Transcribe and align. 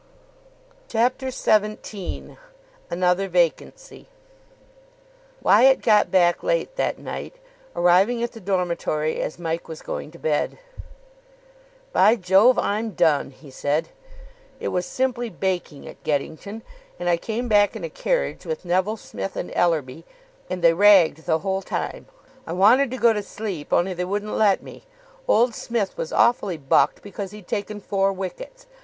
CHAPTER 0.87 1.29
XVII 1.29 2.35
ANOTHER 2.89 3.27
VACANCY 3.27 4.07
Wyatt 5.43 5.83
got 5.83 6.09
back 6.09 6.41
late 6.41 6.75
that 6.75 6.97
night, 6.97 7.35
arriving 7.75 8.23
at 8.23 8.31
the 8.31 8.39
dormitory 8.39 9.21
as 9.21 9.37
Mike 9.37 9.67
was 9.67 9.83
going 9.83 10.09
to 10.09 10.17
bed. 10.17 10.57
"By 11.93 12.15
Jove, 12.15 12.57
I'm 12.57 12.93
done," 12.95 13.29
he 13.29 13.51
said. 13.51 13.89
"It 14.59 14.69
was 14.69 14.87
simply 14.87 15.29
baking 15.29 15.87
at 15.87 16.01
Geddington. 16.03 16.63
And 16.97 17.07
I 17.07 17.17
came 17.17 17.47
back 17.47 17.75
in 17.75 17.83
a 17.83 17.87
carriage 17.87 18.43
with 18.43 18.65
Neville 18.65 18.97
Smith 18.97 19.35
and 19.35 19.51
Ellerby, 19.53 20.03
and 20.49 20.63
they 20.63 20.73
ragged 20.73 21.25
the 21.27 21.37
whole 21.45 21.61
time. 21.61 22.07
I 22.47 22.53
wanted 22.53 22.89
to 22.89 22.97
go 22.97 23.13
to 23.13 23.21
sleep, 23.21 23.71
only 23.71 23.93
they 23.93 24.05
wouldn't 24.05 24.31
let 24.33 24.63
me. 24.63 24.81
Old 25.27 25.53
Smith 25.53 25.95
was 25.95 26.11
awfully 26.11 26.57
bucked 26.57 27.03
because 27.03 27.29
he'd 27.29 27.47
taken 27.47 27.79
four 27.79 28.11
wickets. 28.11 28.65